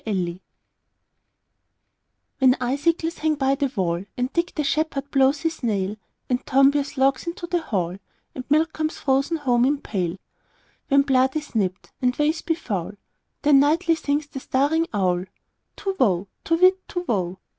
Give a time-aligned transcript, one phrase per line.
[0.03, 0.39] Winter
[2.39, 5.95] WHEN icicles hang by the wallAnd Dick the shepherd blows his nail,
[6.27, 7.97] And Tom bears logs into the hall,
[8.33, 10.17] And milk comes frozen home in pail;
[10.87, 12.93] When blood is nipt, and ways be foul,
[13.43, 16.27] Then nightly sings the staring owlTu whoo!
[16.45, 17.37] To whit, Tu whoo!